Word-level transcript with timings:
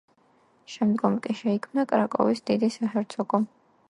შემდგომ 0.75 1.17
კი 1.25 1.35
შეიქმნა 1.41 1.85
კრაკოვის 1.93 2.43
დიდი 2.51 2.73
საჰერცოგო. 2.79 3.45